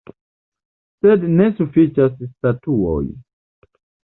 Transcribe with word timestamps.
Sed 1.03 1.27
ne 1.35 1.47
sufiĉas 1.59 2.17
statuoj. 2.31 3.03